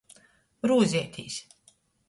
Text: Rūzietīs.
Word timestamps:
Rūzietīs. 0.71 1.39